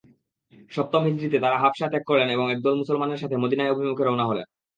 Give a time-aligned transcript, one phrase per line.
[0.71, 4.47] সপ্তম হিজরীতে তারা হাবশা ত্যাগ করলেন এবং একদল মুসলমানের সাথে মদীনার অভিমুখে রওনা হলেন।